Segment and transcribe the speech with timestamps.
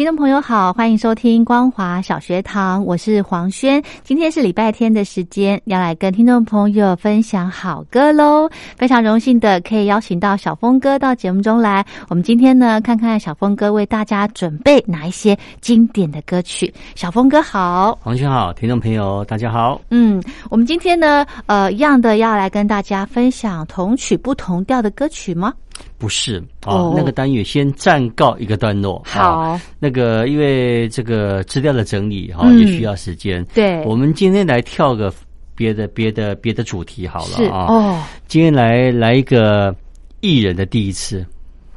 [0.00, 3.82] 听众朋友好，欢迎收听光华小学堂，我是黄轩。
[4.02, 8.48] 今天是礼拜天的时间，要来跟听众朋友分享好歌喽。
[8.78, 11.84] 非常荣幸的可以邀请到小峰哥到节目中来。
[12.08, 16.72] 我们今天呢，看看小峰哥为大家准备哪一些经典的歌曲。
[16.94, 19.78] 小峰哥好，黄轩好，听众朋友大家好。
[19.90, 25.52] 嗯，我们今天呢，呃，一样的要来跟大家分享同曲不同调的歌曲吗？
[26.00, 29.02] 不是哦，那个单元先暂告一个段落。
[29.04, 33.44] 好，那个因为这个资料的整理哈也需要时间。
[33.52, 35.12] 对，我们今天来跳个
[35.54, 37.66] 别的别的别的主题好了啊。
[37.68, 39.76] 哦，今天来来一个
[40.20, 41.22] 艺人的第一次。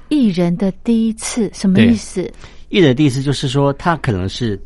[0.07, 2.31] 艺人的第一次什么意思？
[2.69, 4.57] 艺人第一次就是说他可能是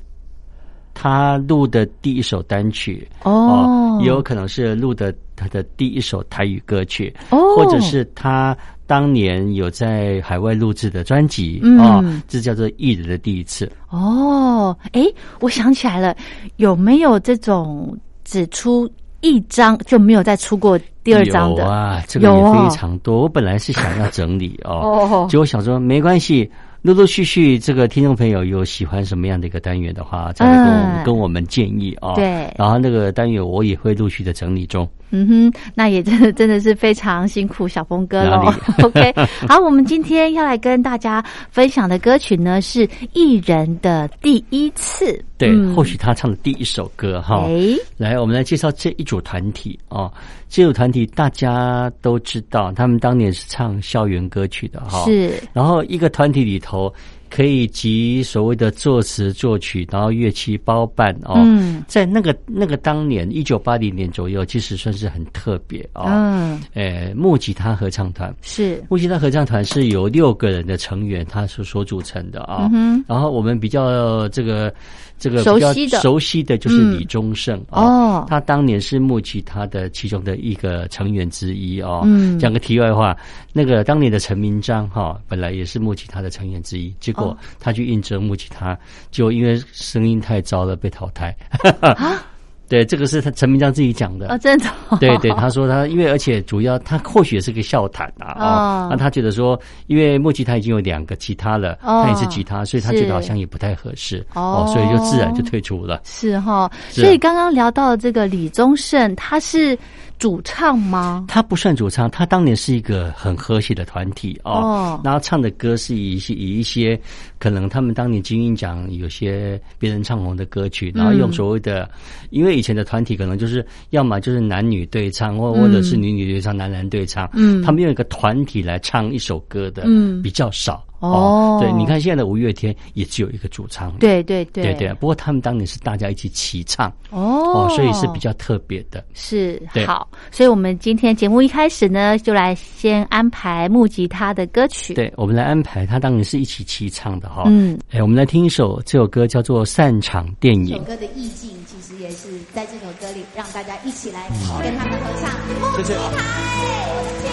[0.93, 8.55] 他录的第一首单曲哦，也有可能是录的他的第一首台语歌曲哦，或者是他。
[8.87, 13.69] 当年有在海外录制的专辑啊，这叫做艺人的第一次。
[13.89, 15.05] 哦，哎，
[15.41, 16.15] 我想起来了，
[16.55, 18.89] 有没有这种只出
[19.21, 21.63] 一张就没有再出过第二张的？
[21.63, 23.23] 有啊，这个也非常多。
[23.23, 26.49] 我本来是想要整理哦， 结果想说没关系。
[26.83, 32.13] 陆陆续续，这个听众朋友有喜欢什么样的一个单元的话，再跟我们跟我们建议啊。
[32.13, 34.87] 对，然后那个单元我也会陆续的整理中。
[35.11, 38.53] 嗯哼，那也真的 真的是非常辛苦小峰哥喽。
[38.83, 39.13] OK，
[39.47, 45.23] 好，我们今天要来跟大家分享的歌曲呢是艺人的第一次。
[45.37, 47.45] 对，或许他唱的第一首歌哈。
[47.47, 50.11] 哎，来，我们来介绍这一组团体哦。
[50.49, 55.05] 这组团体大家都知道，他们当年是唱校园歌曲的哈。
[55.05, 55.31] 是。
[55.53, 56.91] 然后一个团体里头
[57.29, 61.35] 可以集所谓的作词作曲，然后乐器包办哦。
[61.37, 61.83] 嗯。
[61.87, 66.05] 在那个那个当年一九八零年左右，其实算是很特别哦。
[66.07, 66.61] 嗯。
[66.73, 72.69] 诶，木吉他合唱团是木吉他合唱团是由六个人的成员他所所组成的啊。
[72.73, 74.73] 嗯然后我们比较这个。
[75.19, 82.03] 这个熟悉的熟悉的就是李宗盛哦，他当年是木吉他的其中的一个成员之一哦。
[82.05, 83.17] 嗯，讲个题外话，
[83.51, 88.77] 那个当年的陈明章哈，本来也是木吉他的成员之一，结果他去应征木吉他，
[89.11, 91.35] 就因为声音太糟了被淘汰。
[91.81, 92.23] 啊。
[92.69, 94.65] 对，这个是他陈明章自己讲的啊，真的。
[94.99, 106.01] 对对，他说他因为而且主要他或许也是个笑谈啊啊，那他觉得说，因为木吉他已经有两个吉他了，他也是吉他，所以他觉得好像也不太合适哦，所以就自然就退出了。
[106.03, 109.79] 是哈，所以刚刚聊到这个李宗盛，他是。
[110.19, 111.25] 主唱吗？
[111.27, 114.99] 他不算主唱，他当年是一个很和谐的团体哦。
[115.03, 116.99] 然后唱的歌是以一些以一些
[117.39, 121.89] 可能他们当年金鹰奖有些别人唱红的歌曲，然后用所谓的，
[122.29, 127.29] 因为以前的团体可能就是要么就是男女对唱，或或者是女女对唱，男男对唱。
[127.33, 130.83] 嗯，他们用一个团体来唱一首歌的，嗯，比较少。
[130.99, 134.93] 哦，对，你看现在的五月天也只有一个主唱，对对对，对对。
[134.95, 139.03] 不过他们当年是大家一起齐唱，哦，所以是比较特别的。
[139.13, 144.93] 是好，所以我们今天节目一开始呢，就来先安排木吉他的歌曲。
[144.95, 147.43] 对，我们来安排，他当年是一起齐唱的哈。
[147.45, 150.65] 嗯，哎，我们来听一首这首歌叫做《散场电影》。
[150.69, 154.27] 这首歌的意境其实也是在这首歌里，让大家一起来
[154.63, 155.29] 跟他们合唱。
[155.71, 157.31] 木吉他，哎，我的天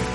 [0.00, 0.05] 哪！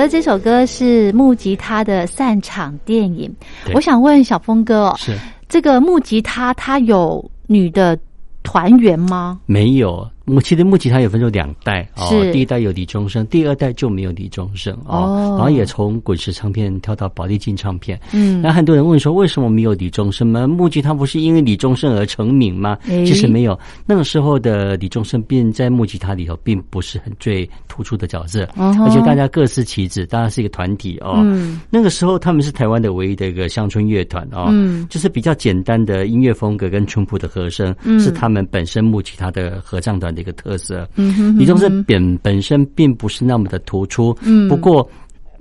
[0.00, 3.32] 的，这首歌是木吉他的散场电影。
[3.74, 5.16] 我想问小峰哥哦，是
[5.48, 7.98] 这个木吉他，他有女的
[8.42, 9.38] 团员吗？
[9.46, 10.08] 没有。
[10.30, 18.00] 木其实木吉他也分成两代哦，第一代有李宗盛，第二代就没有李宗盛哦，然后也从滚石唱片跳到宝丽金唱片。
[18.12, 20.46] 嗯，那很多人问说，为什么没有李宗盛吗？
[20.46, 22.78] 木吉他不是因为李宗盛而成名吗？
[22.86, 31.14] 其实没有，那个时候的李宗盛并在木吉他里头并不是很最突出的角色，而且大家各司其职，大家是一个团体哦。
[31.24, 40.19] 嗯，那个时候他们是台湾的唯一的一个乡村乐团哦，嗯，就是比较简单的音乐风格跟淳朴的和声，是他们本身木吉他的合唱团的。
[40.20, 44.88] 一个特色，嗯李宗盛本本身并不是那么的突出，嗯，不过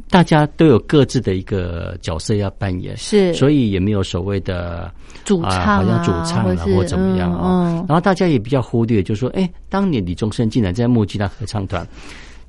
[0.10, 4.92] 大家都有各自的一个角色要扮演，是，所以也没有所谓的
[5.24, 7.86] 主唱，好像主唱啊或怎么样啊。
[7.88, 11.88] 然后大家也比较忽略，就是说，哎，当年李宗盛竟然在木吉他合唱团，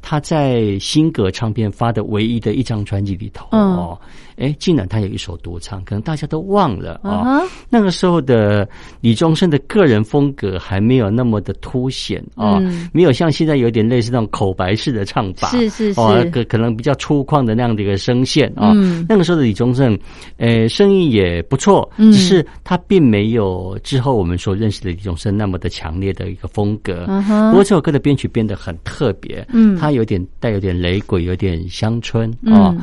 [0.01, 3.99] 他在新格唱片发的唯一的一张专辑里头哦。
[4.41, 7.43] 哎，竟然他有一首独唱，可能大家都忘了啊。
[7.69, 8.69] 那个时候的
[9.01, 12.59] 李宗盛的个人风格还没有那么的凸显啊，
[12.93, 18.73] 没有像现在有点类似那种口白式的唱法，是是是，可可能比较粗犷的那样的一个声线啊。
[19.09, 19.99] 那个时候的李宗盛，
[20.39, 27.07] 呃，声音也不错，只是他并没有之后我们所认识的李宗盛那么的强烈的一个风格。
[27.51, 32.75] 不过这首歌的编曲编得很特别，嗯，它有点带有点雷鬼，有点乡村啊。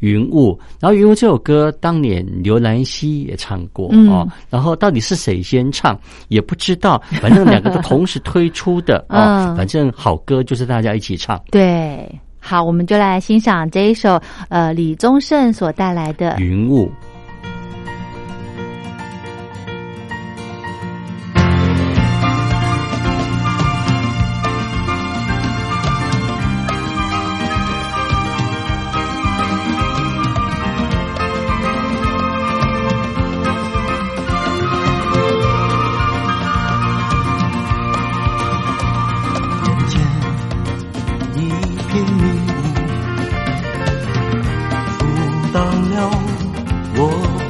[0.00, 5.98] 云雾，然后云雾这首歌当年刘兰希也唱过哦，然后到底是谁先唱
[6.28, 11.40] 也不知道，反正两个都同时推出的啊， 反正好歌就是大家一起唱。
[11.50, 12.08] 对，
[12.38, 16.90] 好，我们就来欣赏这一首呃李宗盛所带来的云雾。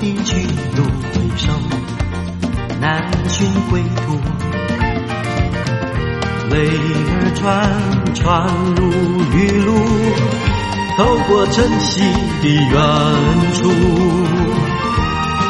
[0.06, 0.12] 一
[0.76, 0.84] 路
[1.14, 1.50] 回首，
[2.78, 4.20] 难寻归途。
[6.50, 7.42] 泪儿串
[8.14, 8.22] 串
[8.76, 8.82] 如
[9.32, 9.34] 雨
[9.64, 9.70] 露，
[10.98, 12.02] 透过晨曦
[12.42, 12.74] 的远
[13.54, 13.62] 处，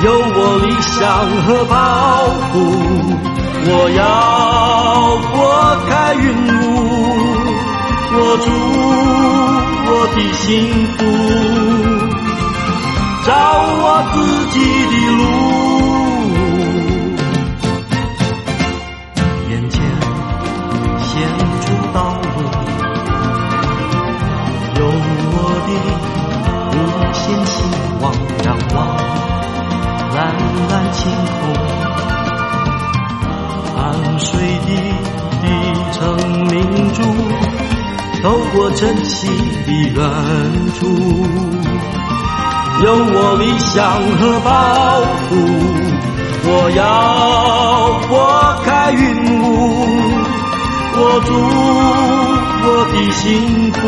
[0.05, 1.03] 有我理想
[1.43, 1.75] 和抱
[2.53, 2.55] 负。
[3.67, 4.01] 我要
[5.33, 5.35] 拨
[5.89, 6.23] 开云
[6.61, 6.63] 雾，
[8.15, 8.47] 握住
[9.91, 10.43] 我的幸
[10.97, 11.03] 福。
[13.25, 14.17] 照我自
[14.53, 14.57] 己
[14.91, 15.23] 的路
[19.49, 19.81] 眼前
[21.01, 21.09] 现
[21.63, 21.65] 出
[21.95, 22.37] 道路
[24.77, 24.81] 用
[25.33, 25.69] 我的
[26.69, 26.73] 无
[27.15, 27.57] 限希
[28.03, 28.05] 望
[28.45, 28.77] 仰望
[30.15, 30.17] 蓝
[30.69, 31.01] 蓝晴
[31.41, 31.43] 空
[33.75, 33.81] 汗
[34.19, 34.29] 水
[34.67, 34.69] 滴
[35.41, 35.45] 滴
[35.93, 35.99] 成
[36.51, 36.53] 明
[36.93, 36.99] 珠
[38.23, 39.31] 走过真心
[39.65, 39.99] 的远
[40.79, 40.83] 处。
[42.83, 43.83] 有我理想
[44.19, 44.51] 和抱
[45.29, 45.31] 负。
[46.47, 46.83] 我要
[48.09, 48.13] 拨
[48.65, 49.03] 开云
[49.43, 49.45] 雾，
[50.97, 51.29] 握住
[52.67, 53.23] 我的幸
[53.73, 53.79] 福。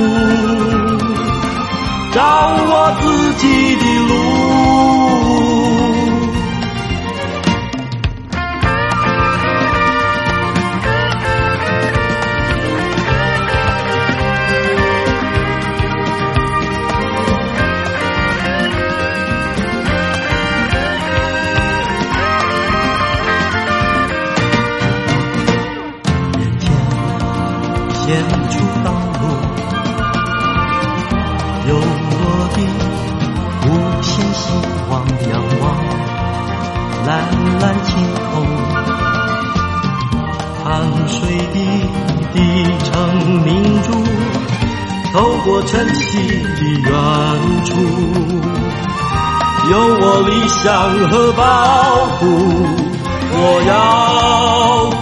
[2.12, 3.44] 找我自己
[3.76, 4.14] 的路。
[43.44, 43.88] 明珠
[45.12, 46.18] 透过晨曦
[46.56, 46.90] 的远
[47.64, 47.70] 处，
[49.70, 50.64] 有我理想
[51.08, 51.42] 和抱
[52.18, 52.22] 负。
[53.38, 53.70] 我要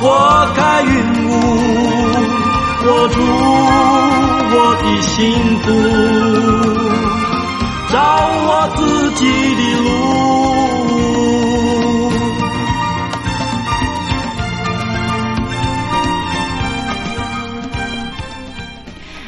[0.01, 0.05] 拨
[0.57, 0.91] 开云
[1.29, 1.31] 雾，
[2.87, 3.15] 握住
[4.51, 5.13] 我的幸
[5.61, 5.67] 福，
[7.93, 7.95] 找
[8.47, 8.81] 我自
[9.13, 9.23] 己
[9.55, 9.89] 的路。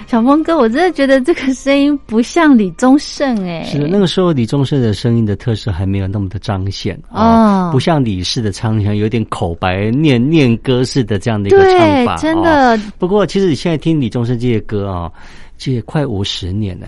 [0.06, 3.64] 小峰哥，我真的觉得这个声音不像李宗盛哎。
[3.64, 12.16] 是的，那个时候李宗盛的声音的特色还没有那么的彰显啊，不像李氏的唱腔有点口白念念歌似的这样的一个唱法。
[12.18, 12.78] 真的。
[12.98, 15.10] 不过其实你现在听李宗盛这些歌啊，
[15.58, 16.86] 这也快五十年了。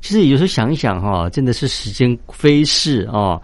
[0.00, 3.40] 其实有时候想一想哈，真的是时间飞逝啊。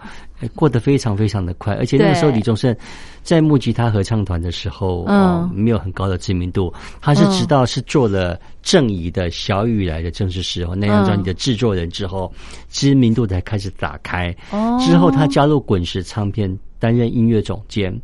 [0.49, 2.75] 过得非常非常的快，而且那个时候李宗盛
[3.23, 6.73] 在木吉他合唱团的时候，嗯，没有很高的知名度。
[6.99, 12.31] 他是直到是做了郑怡的《小雨来的正是时候》那张专辑的制作人之后，
[12.69, 14.35] 知名度才开始打开。
[14.51, 17.95] 哦，之后他加入滚石唱片担任音乐总监。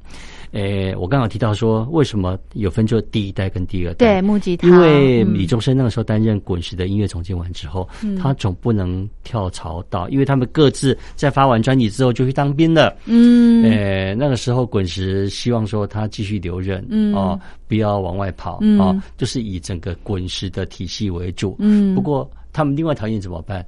[0.52, 4.14] 诶，我刚刚提到说，为什么有分做第一代跟第二代？
[4.14, 4.68] 对，木吉他。
[4.68, 7.88] 因为李宗盛那个时候担任滚石的音乐总监完之后，
[8.18, 12.96] 他总不能跳槽到，因为他们各自在发完专辑之后就去当兵了。
[13.06, 21.56] 嗯，诶，那个时候滚石希望说他继续留任，嗯，哦，不要往外跑，嗯、哦，就是以整个滚石的体系为主。
[21.60, 23.66] 嗯，不过他们另外条件怎么办？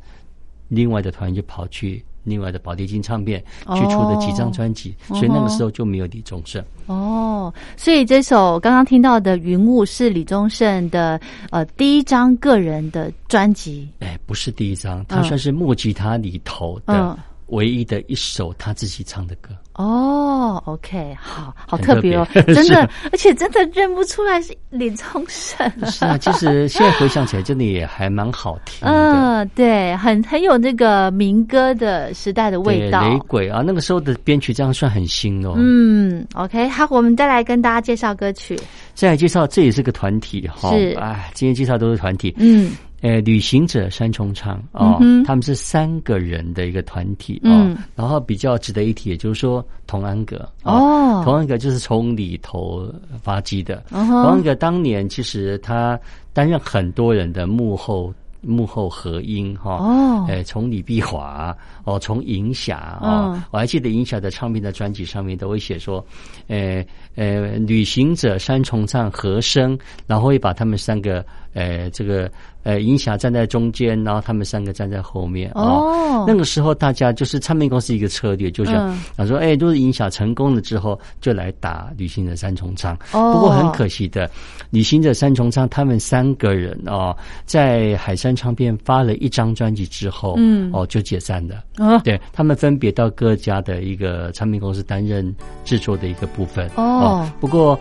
[0.70, 2.04] 另外的团员就跑去。
[2.24, 3.44] 另外的宝丽金唱片
[3.76, 6.64] 去出的几张专辑，所以那个时候就没有李宗盛。
[6.88, 11.20] 哦，所以这首刚刚听到的《云雾》是李宗盛的
[11.52, 13.88] 呃第一张个人的专辑。
[14.00, 17.18] 哎，不是第一张，他算是木吉他里头的。
[17.50, 25.72] 唯一的一首他自己唱的歌哦，OK，好好特别哦，真的， 而且真的认不出来是李宗盛。
[25.86, 28.92] 是啊，其实现在回想起来，真的也还蛮好听的。
[28.92, 33.08] 嗯，对，很很有那个民歌的时代的味道。
[33.08, 35.54] 雷鬼啊，那个时候的编曲这样算很新哦。
[35.56, 38.60] 嗯，OK，好，我们再来跟大家介绍歌曲。
[38.94, 40.72] 再来介绍，这也是个团体哈。
[40.72, 42.36] 是，哎，今天介绍都是团体。
[42.38, 42.72] 嗯。
[43.02, 47.76] 呃，旅行者三重唱哦，他们是三个人的一个团体哦。
[47.96, 53.84] 然后比较值得一提，也就是说，童安格哦，童安格就是从里头发迹的。
[53.90, 55.98] 童安格当年其实他
[56.34, 66.06] 担任很多人的幕后幕后合音哈哦，哎，从李碧华哦，从银霞啊，我还记得银霞的唱片的专辑上面都会写说，
[66.48, 66.84] 呃
[67.16, 72.30] 呃，旅行者三重唱和声，然后会把他们三个呃这个。
[72.64, 75.50] 呃，银霞站在中间，然后他们三个站在后面。
[75.56, 82.94] 哦，那个时候大家就是唱片公司一个策略，就想想说，哎，都是银霞成功了之后，就来打旅行者三重唱。
[83.14, 84.30] 哦，不过很可惜的，
[84.72, 91.64] 旅行者三重唱他们三个人哦，在海山唱片发了一张专辑之后，嗯，哦就解散了。
[91.78, 96.70] 哦，对他们分别到各家的一个唱片公司担任制作的一个部分。
[96.76, 97.80] 哦，不过。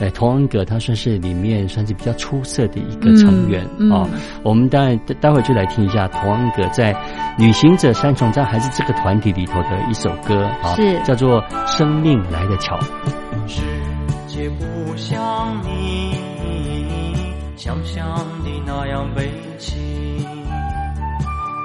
[0.00, 4.06] 哎，童安格他算是里面算是比较出色的一个成员啊。
[4.42, 6.94] 我们待待会就来听一下童安格在
[7.36, 12.78] 旅行者三重站还是这个团体里头的一首歌啊，是叫做《生命来的巧》。
[13.46, 13.60] 世
[14.28, 16.14] 界不像你
[17.56, 18.04] 想象
[18.44, 19.28] 的那样悲
[19.58, 19.78] 情，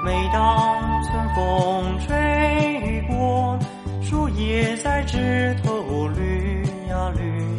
[0.04, 3.58] 每当春风吹过，
[4.02, 7.53] 树叶在枝头绿呀绿。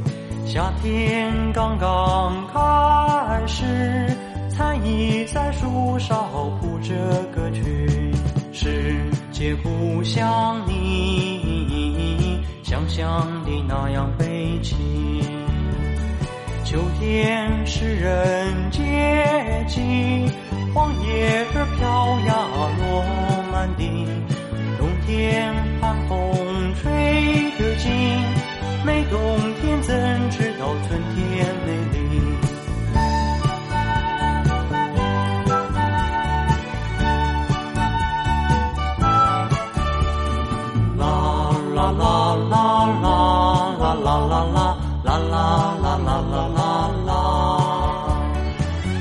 [0.55, 3.65] 夏天刚刚开始，
[4.49, 6.95] 蝉翼在树梢谱着
[7.35, 8.13] 歌曲。
[8.53, 8.95] 世
[9.33, 13.03] 界不像你想象
[13.43, 14.77] 的那样悲情。
[16.63, 19.81] 秋天是人节气，
[20.73, 22.33] 黄叶儿飘呀
[22.79, 23.03] 落
[23.51, 24.07] 满地。
[24.79, 26.17] 冬天寒风
[26.75, 27.91] 吹得紧。
[28.85, 29.19] 没冬
[29.87, 29.93] 怎
[30.31, 32.01] 知道春天美丽？
[40.97, 41.01] 啦
[41.75, 42.03] 啦啦
[42.49, 42.55] 啦
[42.99, 43.05] 啦
[43.79, 44.49] 啦啦啦
[45.03, 45.09] 啦啦
[45.83, 46.59] 啦啦啦啦
[47.05, 47.09] 啦！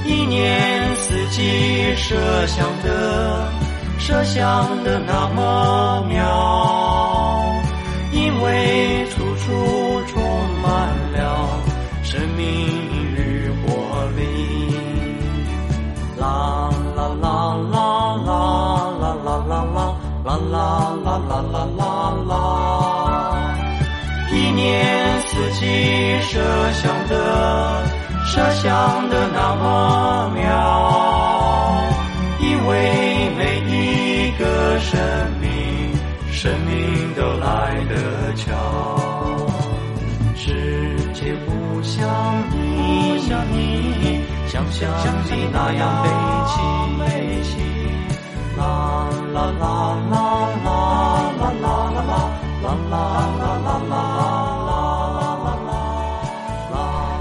[0.05, 3.49] 一年四季，设想的，
[3.99, 6.21] 设想的那么妙，
[8.13, 9.07] 因为。
[9.15, 9.84] 处处
[12.15, 12.47] 生命
[13.17, 13.67] 与活
[14.17, 14.23] 力，
[16.17, 17.27] 啦啦啦
[17.73, 18.25] 啦啦
[19.01, 19.59] 啦啦啦
[20.23, 20.63] 啦啦
[21.03, 21.83] 啦啦啦啦
[22.29, 22.33] 啦，
[24.31, 24.63] 一年
[25.23, 25.27] 四
[25.59, 25.61] 季
[26.21, 26.31] 设
[26.73, 27.13] 想的
[28.25, 28.63] 设想
[29.11, 30.39] 的那么妙，
[32.39, 32.71] 因为
[33.37, 35.01] 每一个生
[35.41, 35.51] 命，
[36.31, 38.84] 生命都来得巧。
[41.85, 42.09] 像
[42.51, 44.97] 你，像你，想象的
[45.53, 46.09] 那样悲
[46.49, 46.53] 凄，
[46.99, 47.05] 悲
[47.45, 47.47] 凄。
[48.57, 48.63] 啦
[49.35, 49.63] 啦啦
[50.11, 50.15] 啦
[50.65, 50.67] 啦啦
[51.41, 51.65] 啦啦啦
[52.63, 52.95] 啦啦
[53.31, 53.93] 啦啦啦啦。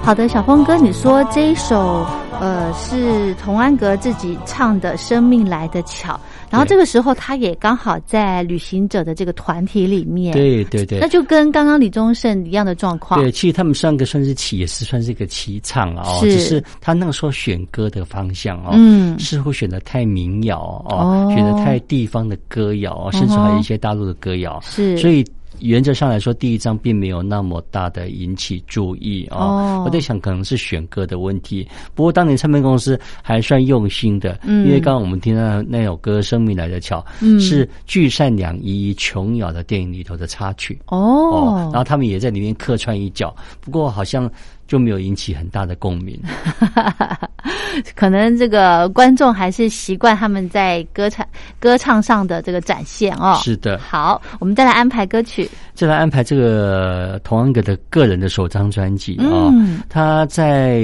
[0.02, 2.06] 好的，小峰哥，你说这一首
[2.44, 6.12] 呃是童安格自己唱的《生命来的巧》。
[6.50, 10.34] 然后这个时候，他也刚好在旅行者的这个团体里面。
[10.34, 13.18] 对对对，那就跟刚刚李宗盛一样的状况。
[13.18, 16.18] 对，其实他们三个算是起，也是算是一个齐唱哦。
[16.20, 24.60] 只是他那个时候选歌的方向哦，嗯，似乎选的太民谣哦，选的太地方的歌谣，甚至还有一些大陆的歌谣。
[24.60, 25.24] 是，所以。
[25.60, 29.82] 原则上来说，第一张并没有那么大的引起注意啊。
[29.84, 31.66] 我在想，可能是选歌的问题。
[31.94, 37.04] 不过当年唱片公司还算用心的，因为刚刚我们听到那首歌《生命来的巧》，
[37.40, 41.68] 是聚散两依琼瑶的电影里头的插曲哦。
[41.72, 44.30] 然后他们也在里面客串一角，不过好像。
[44.66, 46.18] 就没有引起很大的共鸣，
[47.94, 51.26] 可能这个观众还是习惯他们在歌唱
[51.58, 53.38] 歌唱上的这个展现哦。
[53.42, 59.52] 是的，好，我们再来安排歌曲，再来安排这个童安格的个人的首张专辑啊，
[59.88, 60.78] 他在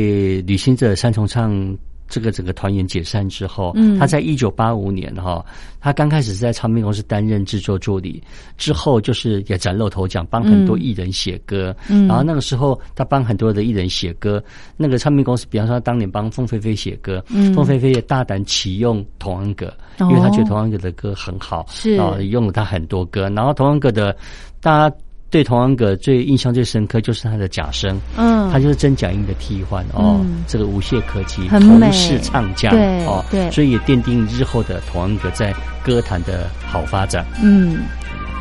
[0.46, 1.76] 旅行者三重唱。
[2.10, 5.42] 这个整个团员解散之后，嗯，他在一九八五年哈，
[5.80, 8.22] 他刚开始是在唱片公司担任制作助理，
[8.58, 14.42] 之后就是也崭露头角，帮很多艺人写歌，嗯，然后那个时候他帮很多的艺人写歌，
[14.76, 21.92] 那个唱片公司，比方说他当年帮凤飞飞写歌，嗯，凤飞飞也大胆启用童安格，因为他觉得童安格的歌很好，是。
[21.92, 24.16] 啊，用了他很多歌，然后童安格的
[24.60, 24.96] 大家。
[25.30, 32.74] 对童安格最印象最深刻就是他的假声，嗯，他就是真假音的替换哦，这个无懈可击，同是唱将
[33.06, 37.24] 哦，对，所以也奠定日后的童安格在歌坛的好发展。
[37.40, 37.78] 嗯，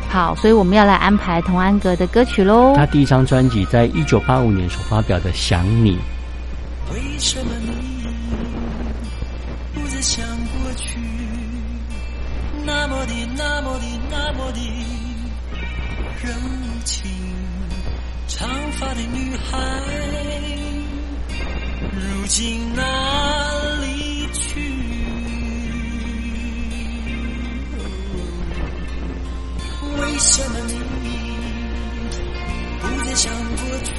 [0.08, 2.74] 好，所以我们要来安排童安格的歌曲喽。
[2.74, 5.92] 他第一张专辑在一九八五年所发表的《想你》。
[6.92, 7.70] 为什么你
[9.80, 10.98] 不再想过去？
[12.66, 14.60] 那么的，那么的，那么的
[16.24, 16.30] 热。
[16.84, 17.10] 情，
[18.26, 19.58] 长发的女孩，
[21.92, 22.82] 如今哪
[23.80, 24.60] 里去？
[29.98, 30.78] 为什么你
[32.80, 33.92] 不再像过去？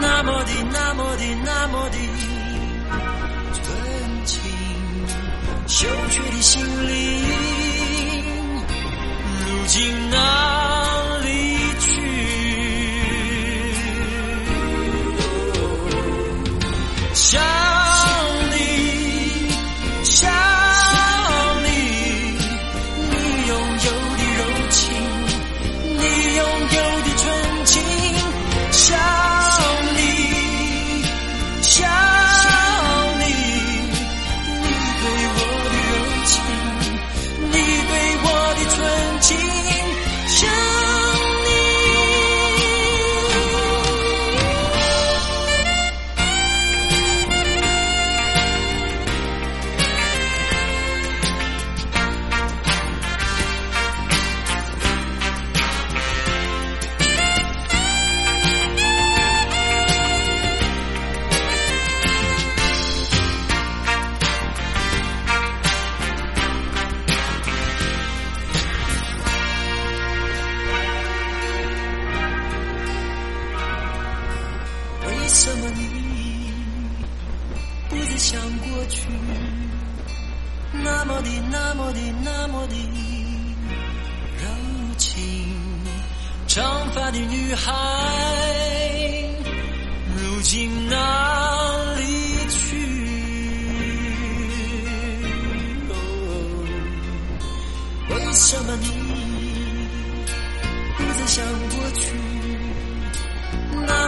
[0.00, 1.96] 那么的，那么的，那么的
[3.52, 3.64] 纯
[4.24, 4.40] 情，
[5.66, 6.40] 羞怯的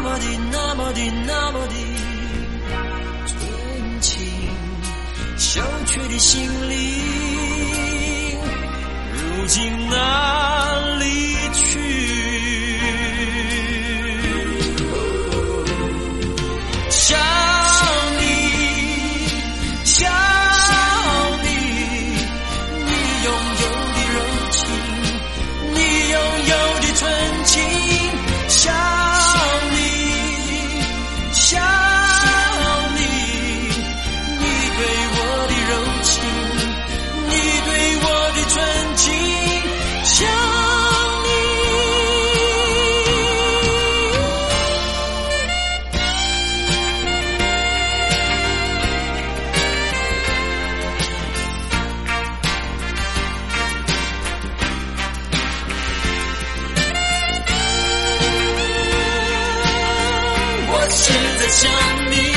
[0.04, 1.74] 那么的那么的那么的
[3.24, 4.18] 纯情？
[5.38, 8.36] 小却的心灵，
[9.14, 9.94] 如今哪
[61.52, 61.70] 想
[62.10, 62.31] 你。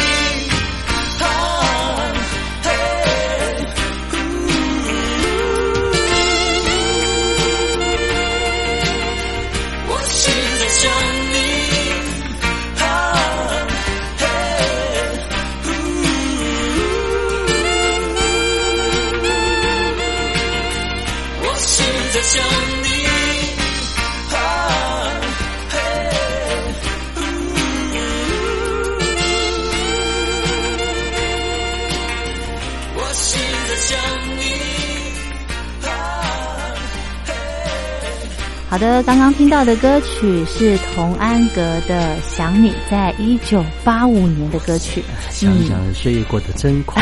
[38.75, 45.01] 好的，刚刚听到的歌曲是童安格的《想你》，在一九八五年的歌曲。
[45.29, 47.01] 想想岁月过得真快。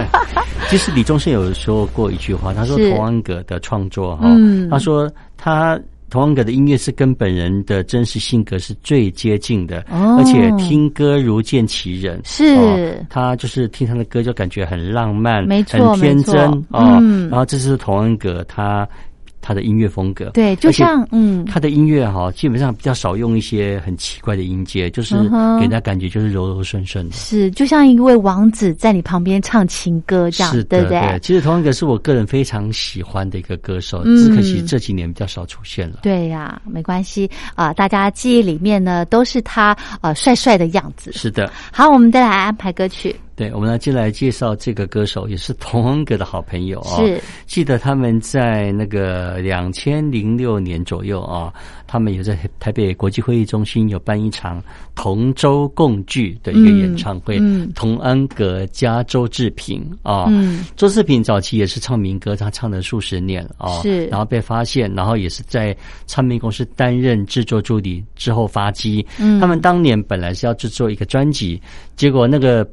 [0.70, 4.26] 其实李宗盛有说过一句话，他说童安格的创作哈，
[4.70, 5.06] 他说
[5.36, 5.78] 他
[6.08, 12.18] 童安格的音乐是跟本人的真实性格是最接近的，而且听歌如见其人。
[12.24, 16.98] 是，他就是听他的歌就感觉很浪漫，没错，很天真啊。
[17.28, 18.88] 然后这是童安格他。
[19.46, 27.14] 他的音乐风格，对，就像嗯，他的音乐哈，基本上比较少用一些很奇怪的音阶，就是给人家感觉就是柔柔顺顺的。
[27.14, 31.16] 是，就像一位王子在你旁边唱情歌这样，对不对？
[31.22, 36.00] 其实同一个是我个人非常喜欢的一个歌手，只可惜这几年比较少出现了。
[36.02, 41.12] 对呀，没关系啊，大家记忆里面呢都是他呃帅帅的样子。
[41.12, 43.14] 是的，好，我们再来安排歌曲。
[43.36, 46.96] 对，我们来接来介绍这个歌手，也是童恩格的好朋友啊。
[46.96, 51.52] 是，记得他们在那个两千零六年左右啊，
[51.86, 54.62] 他们有在台北国际会议中心有办一场
[54.94, 57.36] 同舟共聚的一个演唱会。
[57.38, 69.06] 嗯，童安格加周志平啊，嗯，周志平早期也是唱民歌，他唱了数十年啊，是，然后被发现，然后也是在唱片公司担任制作助理之后发迹。
[69.18, 71.60] 嗯，他们当年本来是要制作一个专辑，
[71.96, 72.66] 结果那个。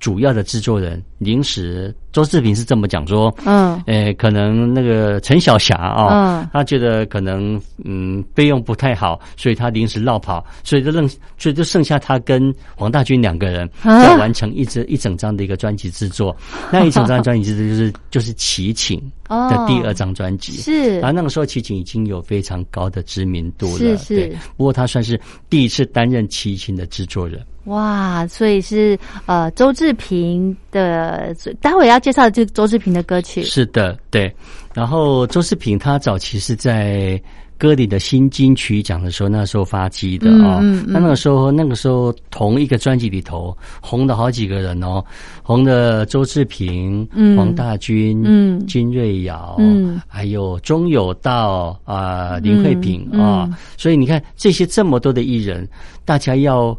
[0.00, 16.34] 主要的制作人临时周志平是这么讲说，嗯，诶，可能那个陈小霞啊，嗯，他觉得可能嗯备用不太好，所以他临时绕跑，所以就剩所以就剩下他跟黄大军两个人在完成一支一整张的一个专辑制作。
[16.72, 27.40] 那一整张专辑制作就是就是齐秦的第二张专辑，是，然后那个时候齐秦已经有非常高的知名度了，是是，不过他算是第一次担任齐秦的制作人。
[27.68, 33.42] 哇，所以是呃周志平的，待会要介绍这周志平的歌曲。
[33.42, 34.34] 是的，对。
[34.74, 37.20] 然后周志平他早期是在
[37.58, 40.60] 歌里的新金曲奖的时候，那时候发迹的啊。
[40.86, 45.04] 那那个时候，那个时候同一个专辑里头红的好几个人哦，
[45.42, 53.50] 红的周志平、黄大军、嗯、金瑞瑶，嗯，还有钟有道啊、林慧萍啊。
[53.76, 55.68] 所以你看这些这么多的艺人，
[56.04, 56.74] 大家要。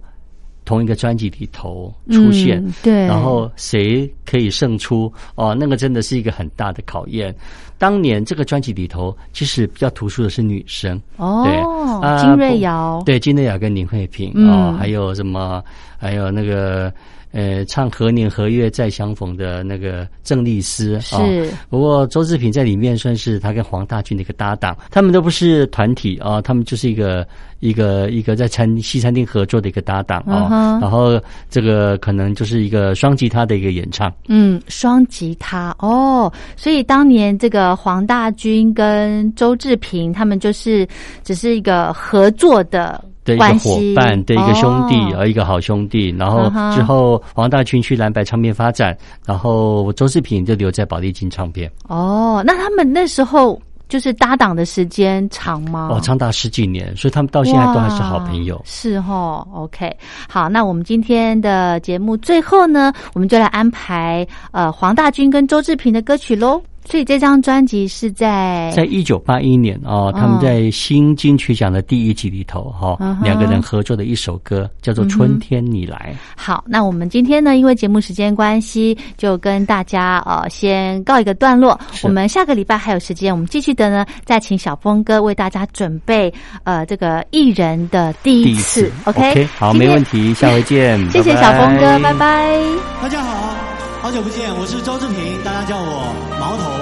[0.69, 5.11] 同一个专辑里头出现，对，然后谁可以胜出？
[5.33, 7.33] 哦，那个真的是一个很大的考验。
[7.79, 15.63] 当年这个专辑里头，其实比较突出的是女生，哦，对，金瑞瑶，对，金瑞瑶跟林慧萍，哦，还有什么？
[15.97, 16.93] 还有那个
[17.31, 21.51] 呃唱何年何月再相逢的那个郑丽丝是。
[21.69, 27.27] 不过周志平在里面算是他跟黄大军的一个搭档，他们都不是团体啊，他们就是一个
[27.59, 30.79] 一个一个在餐西餐厅合作的一个搭档啊。
[30.81, 34.11] 然后这个可能就是一个双吉他的一个演唱。
[34.27, 40.87] 嗯，双吉他哦，所以当年这个黄大军跟周志平他们就是
[41.23, 43.03] 只是一个合作的。
[43.29, 46.09] 的一个伙伴，的一个兄弟，呃，一个好兄弟。
[46.17, 51.71] 然后之后，黄大军去蓝白唱片发展，然后周志平就留在宝丽金唱片。
[51.87, 55.89] 哦，那他们那时候就是搭档的时间长吗？
[55.91, 58.59] 哦，长达十几年，所以他们到现在都还是好朋友。
[58.65, 59.95] 是哦 o k
[60.27, 66.61] 好，那我们今天的节目最后呢，我们就来安排呃黄大军跟周志平的歌曲喽。
[66.89, 76.15] 所以这张专辑是在在一九八一年哦，他们在新金曲奖的第一集里头哈，两个人合作的一首歌叫做《春天你来》。
[76.35, 81.79] 好，那我们今天呢，因为节目时间关系，就跟大家呃先告一个段落。
[82.01, 88.91] 我们下个礼拜还有时间，我们继续的呢，再请小峰哥为大家准备呃这个艺人的第一次。
[89.05, 90.99] OK，好，没问题，下回见。
[91.11, 92.59] 谢谢小峰哥，拜拜。
[92.99, 93.55] 大家好。
[94.01, 96.78] 好久不见，我是周志平，大家叫我毛头；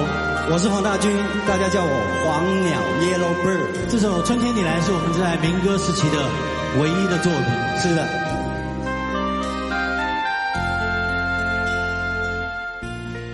[0.50, 1.12] 我是黄大军，
[1.46, 1.92] 大家叫我
[2.24, 3.68] 黄鸟 Yellow Bird。
[3.90, 6.18] 这首《春天你来》是我们在民歌时期的
[6.80, 7.44] 唯一的作品。
[7.82, 8.08] 是的。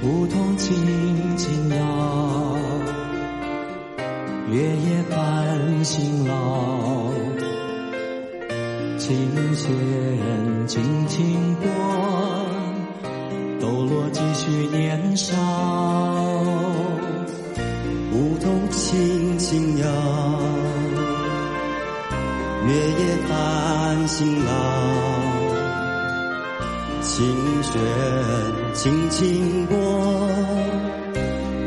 [0.02, 2.58] 梧桐轻轻摇，
[4.49, 7.12] 月夜伴星老，
[8.97, 9.69] 琴弦
[10.67, 11.69] 轻轻拨。
[13.62, 15.38] 抖落几许年少，
[18.94, 19.88] 轻轻摇，
[22.68, 24.52] 月夜繁星老，
[27.02, 27.26] 琴
[27.64, 27.74] 弦
[28.76, 29.76] 轻轻拨，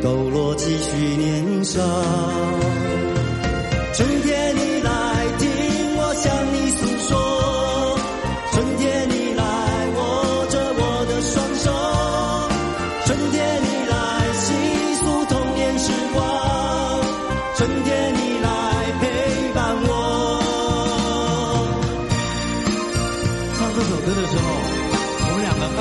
[0.00, 1.80] 抖落几许年少。
[3.92, 5.48] 春天你来，听
[5.96, 7.98] 我向你诉说，
[8.52, 9.42] 春天你来
[9.96, 11.72] 握着我的双手，
[13.04, 13.45] 春天。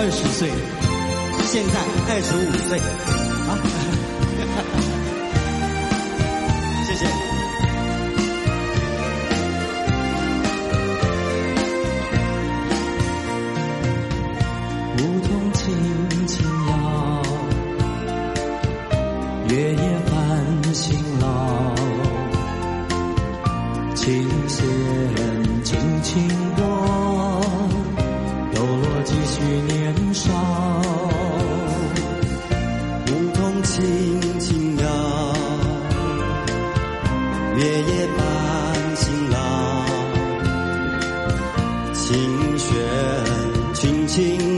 [0.06, 0.48] 二十岁，
[1.48, 1.80] 现在
[2.14, 2.80] 二十五岁，
[43.86, 44.55] 轻轻